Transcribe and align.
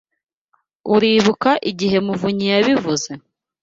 Uribuka 0.95 1.49
igihe 1.71 1.97
muvunyi 2.05 2.45
yabivuze? 2.53 3.11